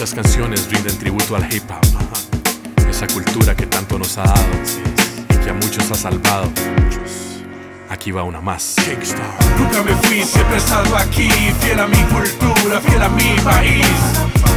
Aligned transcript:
Muchas 0.00 0.14
canciones 0.14 0.66
rinden 0.70 0.96
tributo 0.96 1.36
al 1.36 1.44
hip 1.52 1.64
hop, 1.70 2.88
esa 2.88 3.06
cultura 3.06 3.54
que 3.54 3.66
tanto 3.66 3.98
nos 3.98 4.16
ha 4.16 4.22
dado 4.22 4.48
y 5.28 5.36
que 5.44 5.50
a 5.50 5.52
muchos 5.52 5.90
ha 5.90 5.94
salvado. 5.94 6.50
Aquí 7.90 8.10
va 8.10 8.22
una 8.22 8.40
más. 8.40 8.76
Nunca 9.58 9.82
me 9.82 9.94
fui, 9.96 10.24
siempre 10.24 10.54
he 10.54 10.58
estado 10.58 10.96
aquí, 10.96 11.28
fiel 11.60 11.80
a 11.80 11.86
mi 11.86 12.02
cultura, 12.04 12.80
fiel 12.80 13.02
a 13.02 13.10
mi 13.10 13.36
país. 13.44 13.84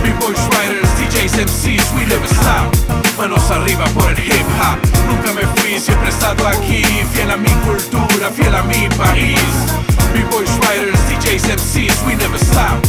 B-boys, 0.02 0.40
writers, 0.48 0.90
DJs, 0.98 1.36
MCs, 1.46 1.92
we 1.94 2.06
never 2.06 2.30
stop. 2.30 2.74
Manos 3.18 3.52
arriba 3.52 3.84
por 3.88 4.10
el 4.12 4.20
hip 4.20 4.48
hop. 4.62 4.80
Nunca 5.10 5.34
me 5.34 5.46
fui, 5.58 5.78
siempre 5.78 6.08
he 6.08 6.12
estado 6.12 6.48
aquí, 6.48 6.86
fiel 7.12 7.30
a 7.30 7.36
mi 7.36 7.52
cultura, 7.66 8.30
fiel 8.30 8.56
a 8.56 8.64
mi 8.64 8.88
país. 8.96 9.42
B-boys, 10.14 10.52
writers, 10.62 11.00
DJs, 11.10 11.58
MCs, 11.58 12.02
we 12.08 12.16
never 12.16 12.40
stop. 12.40 12.80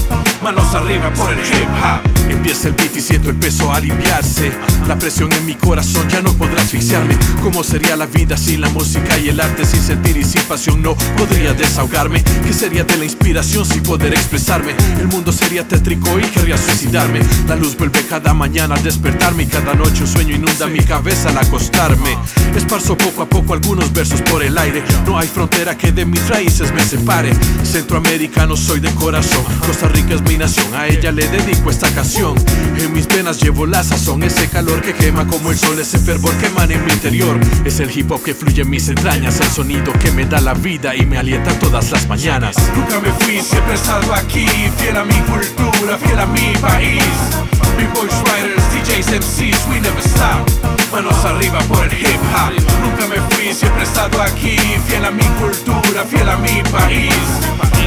Manos 0.41 0.73
arriba 0.73 1.11
por 1.15 1.33
el 1.33 1.41
hip 1.41 1.69
hop. 1.83 2.14
Empieza 2.29 2.69
el 2.69 2.75
beat 2.75 2.97
y 2.97 3.01
siento 3.01 3.31
el 3.31 3.37
peso 3.37 3.73
aliviarse. 3.73 4.53
La 4.89 4.99
presión 4.99 5.33
en 5.33 5.47
mi 5.47 5.55
corazón 5.55 6.09
ya 6.09 6.21
no 6.21 6.33
podrá 6.35 6.63
asfixiarme. 6.63 7.17
¿Cómo 7.43 7.63
sería 7.65 7.97
la 7.97 8.07
vida 8.07 8.37
sin 8.37 8.61
la 8.61 8.69
música 8.71 9.19
y 9.19 9.29
el 9.29 9.41
arte? 9.41 9.65
Sin 9.65 9.83
sentir 9.83 10.17
y 10.17 10.25
sin 10.25 10.43
pasión 10.43 10.83
no 10.83 10.95
podría 11.17 11.53
desahogarme. 11.53 12.23
¿Qué 12.23 12.53
sería 12.53 12.85
de 12.85 12.97
la 12.97 13.05
inspiración 13.05 13.65
sin 13.65 13.83
poder 13.83 14.15
expresarme? 14.15 14.75
El 14.99 15.09
mundo 15.09 15.33
sería 15.33 15.67
tétrico 15.67 16.19
y 16.19 16.23
querría 16.23 16.57
suicidarme. 16.59 17.21
La 17.49 17.57
luz 17.57 17.77
vuelve 17.77 18.03
cada 18.09 18.35
mañana 18.35 18.75
al 18.75 18.83
despertarme 18.83 19.45
y 19.45 19.47
cada 19.47 19.75
noche 19.75 20.03
un 20.03 20.09
sueño 20.09 20.35
inunda 20.35 20.67
mi 20.67 20.81
cabeza 20.81 21.31
al 21.31 21.39
acostarme. 21.39 22.17
Esparzo 22.57 22.97
poco 22.97 23.23
a 23.23 23.29
poco 23.29 23.55
algunos 23.55 23.93
versos 23.93 24.23
por 24.23 24.43
el 24.43 24.57
aire. 24.57 24.83
No 25.07 25.19
hay 25.19 25.29
frontera 25.29 25.77
que 25.77 25.93
de 25.93 26.05
mis 26.05 26.27
raíces 26.29 26.73
me 26.73 26.85
separe. 26.85 27.33
Centroamericano 27.65 28.57
soy 28.57 28.81
de 28.81 28.91
corazón. 28.95 29.45
Costa 29.67 29.89
Rica 29.89 30.15
es 30.15 30.23
mi 30.23 30.39
nación, 30.39 30.75
a 30.75 30.87
ella 30.87 31.11
le 31.11 31.27
dedico 31.29 31.71
esta 31.71 31.89
canción. 31.91 32.14
En 32.17 32.93
mis 32.93 33.09
venas 33.09 33.41
llevo 33.43 33.67
la 33.67 33.83
sazón, 33.83 34.23
ese 34.23 34.49
calor 34.49 34.81
que 34.83 34.93
quema 34.93 35.27
como 35.27 35.51
el 35.51 35.59
sol, 35.59 35.77
ese 35.81 35.99
fervor 35.99 36.33
que 36.37 36.47
emana 36.47 36.75
en 36.75 36.85
mi 36.87 36.93
interior. 36.93 37.41
Es 37.65 37.81
el 37.81 37.91
hip 37.91 38.13
hop 38.13 38.23
que 38.23 38.35
fluye 38.35 38.63
en 38.63 38.71
mis 38.71 38.89
entrañas, 38.89 39.41
el 39.41 39.49
sonido 39.49 39.93
que 39.95 40.13
me 40.13 40.25
da 40.25 40.41
la 40.41 40.55
vida 40.55 40.95
y 40.95 41.05
me 41.07 41.19
alienta 41.19 41.59
todas 41.59 41.91
las 41.91 42.07
mañanas. 42.07 42.55
Nunca 42.77 43.01
me 43.01 43.11
fui, 43.25 43.41
siempre 43.41 43.73
he 43.73 43.75
estado 43.75 44.15
aquí, 44.15 44.47
fiel 44.79 44.97
a 44.97 45.05
mi 45.05 45.17
cultura, 45.23 45.99
fiel 45.99 46.19
a 46.21 46.27
mi 46.27 46.53
país. 46.61 47.03
B-boys, 47.77 48.15
writers, 48.23 48.63
DJs, 48.73 49.19
MCs, 49.19 49.69
we 49.69 49.81
never 49.81 50.01
stop. 50.03 50.49
Manos 50.93 51.25
arriba 51.25 51.59
por 51.63 51.83
el 51.85 51.93
hip 51.95 52.21
hop. 52.33 52.53
Nunca 52.81 53.09
me 53.09 53.17
fui, 53.35 53.53
siempre 53.53 53.83
he 53.83 53.87
estado 53.87 54.23
aquí, 54.23 54.57
fiel 54.87 55.05
a 55.05 55.11
mi 55.11 55.25
cultura, 55.41 56.05
fiel 56.09 56.29
a 56.29 56.37
mi 56.37 56.63
país. 56.71 57.13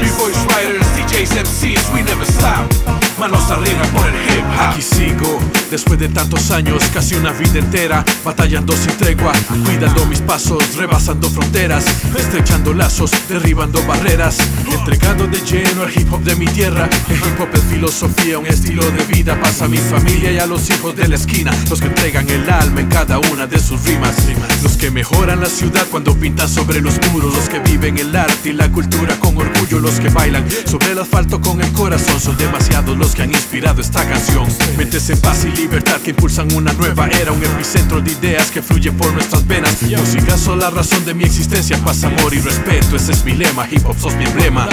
B-boys, 0.02 0.38
writers, 0.48 0.86
DJs, 0.98 1.46
MCs, 1.46 1.94
we 1.94 2.04
never 2.04 2.26
stop. 2.26 3.07
Manos 3.20 3.50
arriba 3.50 3.82
por 3.94 4.08
el 4.08 4.14
hip 4.14 4.46
hop. 4.46 4.70
Aquí 4.70 4.82
sigo, 4.82 5.40
después 5.72 6.00
de 6.00 6.08
tantos 6.08 6.52
años, 6.52 6.84
casi 6.94 7.16
una 7.16 7.32
vida 7.32 7.58
entera, 7.58 8.06
batallando 8.24 8.74
sin 8.78 8.96
tregua, 8.98 9.34
cuidando 9.66 10.06
mis 10.06 10.22
pasos, 10.22 10.76
rebasando 10.76 11.28
fronteras, 11.28 11.86
estrechando 12.16 12.76
lazos, 12.76 13.10
derribando 13.28 13.84
barreras, 13.88 14.38
entregando 14.72 15.26
de 15.26 15.40
lleno 15.40 15.84
el 15.84 16.00
hip 16.00 16.14
hop 16.14 16.22
de 16.22 16.36
mi 16.36 16.46
tierra. 16.46 16.88
El 17.10 17.16
hip 17.16 17.40
hop 17.40 17.50
es 17.54 17.64
filosofía, 17.64 18.38
un 18.38 18.46
estilo 18.46 18.84
de 18.92 19.04
vida, 19.06 19.40
pasa 19.42 19.66
a 19.66 19.68
mi 19.68 19.78
familia 19.78 20.32
y 20.32 20.38
a 20.38 20.46
los 20.46 20.70
hijos 20.70 20.96
de 20.96 21.08
la 21.08 21.16
esquina, 21.16 21.52
los 21.72 21.82
que 21.82 21.88
entregan 21.88 22.30
el 22.30 22.48
alma 22.48 22.82
en 22.82 22.88
cada 22.88 23.18
una 23.18 23.48
de 23.48 23.58
sus 23.58 23.84
rimas, 23.84 24.16
los 24.64 24.78
que 24.78 24.92
mejoran 24.92 25.42
la 25.42 25.48
ciudad 25.48 25.86
cuando 25.92 26.16
pintan 26.16 26.50
sobre 26.50 26.82
los 26.82 27.00
muros, 27.12 27.34
los 27.34 27.50
que 27.50 27.60
viven 27.60 27.98
el 27.98 28.16
arte 28.16 28.50
y 28.50 28.54
la 28.54 28.72
cultura 28.72 29.20
con 29.20 29.38
orgullo, 29.38 29.80
los 29.80 30.00
que 30.00 30.10
bailan 30.10 30.46
sobre 30.66 30.92
el 30.92 31.00
asfalto 31.00 31.42
con 31.42 31.62
el 31.62 31.72
corazón, 31.74 32.20
son 32.20 32.38
demasiados 32.38 32.98
los 32.98 33.14
que 33.14 33.24
han 33.24 33.32
inspirado 33.32 33.82
esta 33.82 34.08
canción. 34.08 34.48
Mentes 34.78 35.10
en 35.10 35.20
paz 35.20 35.46
y 35.46 35.56
libertad 35.56 35.98
que 36.02 36.12
impulsan 36.12 36.54
una 36.54 36.74
nueva 36.74 37.08
era, 37.08 37.32
un 37.32 37.44
epicentro 37.44 38.02
de 38.02 38.12
ideas 38.12 38.50
que 38.52 38.62
fluye 38.62 38.92
por 38.92 39.12
nuestras 39.14 39.46
venas. 39.46 39.82
Música 39.82 40.38
son 40.38 40.60
la 40.60 40.70
razón 40.70 41.06
de 41.06 41.14
mi 41.14 41.24
existencia, 41.24 41.78
paz, 41.84 42.04
amor 42.04 42.34
y 42.34 42.40
respeto, 42.40 42.96
ese 42.96 43.12
es 43.12 43.24
mi 43.26 43.34
lema, 43.34 43.68
hip 43.70 43.86
hop 43.86 43.98
sos 44.00 44.16
mi 44.16 44.26
emblema. 44.26 44.68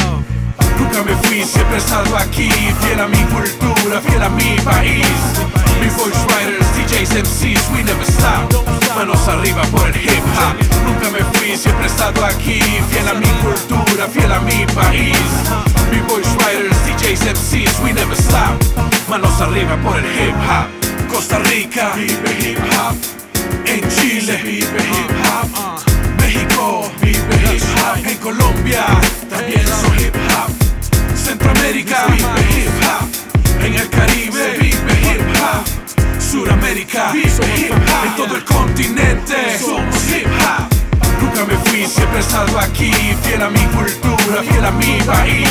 Nunca 0.78 1.02
me 1.02 1.14
fui, 1.16 1.44
siempre 1.44 1.76
he 1.76 1.78
estado 1.78 2.16
aquí, 2.16 2.48
fiel 2.82 3.00
a 3.00 3.08
mi 3.08 3.22
cultura, 3.24 4.00
fiel 4.00 4.22
a 4.22 4.28
mi 4.28 4.56
país. 4.64 5.53
Aquí, 12.26 12.60
fiel 12.90 13.08
a 13.08 13.14
mi 13.14 13.26
cultura, 13.40 14.06
fiel 14.08 14.32
a 14.32 14.40
mi 14.40 14.66
país. 14.74 15.16
B-boys, 15.90 16.26
writers, 16.36 16.76
DJs, 16.84 17.32
MCs, 17.32 17.80
we 17.82 17.92
never 17.92 18.16
stop. 18.16 18.60
Manos 19.08 19.40
arriba 19.40 19.76
por 19.82 19.96
el 19.96 20.04
hip 20.04 20.34
hop. 20.46 20.68
Costa 21.08 21.38
Rica, 21.38 21.92
vive 21.96 22.32
hip 22.40 22.58
hop. 22.58 22.96
En 23.64 23.80
Chile, 23.88 24.38
vive 24.42 24.82
hip 24.82 25.10
hop. 25.24 25.48
México, 26.18 26.90
vive 27.00 27.36
hip 27.52 27.62
hop. 27.78 28.06
En 28.06 28.18
Colombia, 28.18 28.84
también 29.30 29.66
son 29.66 29.98
hip 29.98 30.14
hop. 30.28 31.16
Centroamérica, 31.16 32.06
vive 32.08 32.42
hip 32.54 32.70
hop. 32.82 33.64
En 33.64 33.74
el 33.74 33.88
Caribe, 33.88 34.58
vive 34.60 34.94
hip 35.02 35.22
hop. 35.40 36.20
Suramérica, 36.20 37.12
vive 37.12 37.28
hip 37.56 37.72
hop. 37.72 38.06
En 38.06 38.16
todo 38.16 38.36
el 38.36 38.44
continente, 38.44 39.58
somos. 39.58 39.93
Siempre 41.86 42.20
estado 42.20 42.58
aquí, 42.58 42.90
fiel 43.22 43.42
a 43.42 43.50
mi 43.50 43.60
cultura, 43.66 44.42
fiel 44.48 44.64
a 44.64 44.70
mi 44.72 44.98
país. 45.02 45.48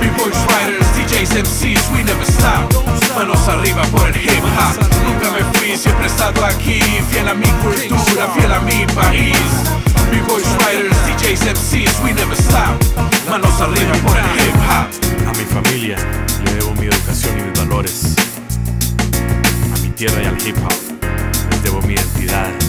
B-boys, 0.00 0.36
writers, 0.46 0.86
DJs, 0.96 1.42
MCs, 1.44 1.90
we 1.92 2.02
never 2.02 2.26
stop. 2.26 2.72
Manos 3.14 3.46
arriba 3.48 3.82
por 3.92 4.08
el 4.08 4.16
hip 4.16 4.42
hop. 4.42 4.76
Nunca 5.04 5.30
me 5.30 5.44
fui, 5.52 5.76
siempre 5.76 6.06
estado 6.06 6.44
aquí, 6.44 6.80
fiel 7.10 7.28
a 7.28 7.34
mi 7.34 7.46
cultura, 7.62 8.26
fiel 8.34 8.52
a 8.52 8.60
mi 8.60 8.86
país. 8.94 9.38
B-boys, 10.10 10.46
writers, 10.58 10.96
DJs, 11.06 11.54
MCs, 11.54 12.00
we 12.02 12.12
never 12.12 12.36
stop. 12.36 12.76
Manos 13.30 13.60
arriba 13.60 13.92
por 14.02 14.16
el 14.16 14.24
hip 14.36 14.56
hop. 14.68 15.28
A 15.28 15.32
mi 15.38 15.44
familia 15.44 15.96
le 16.44 16.54
debo 16.54 16.74
mi 16.74 16.86
educación 16.86 17.38
y 17.38 17.42
mis 17.42 17.58
valores. 17.58 18.16
A 19.74 19.78
mi 19.80 19.88
tierra 19.90 20.22
y 20.22 20.26
al 20.26 20.46
hip 20.46 20.56
hop 20.58 20.72
les 21.50 21.62
debo 21.62 21.80
mi 21.82 21.94
identidad. 21.94 22.61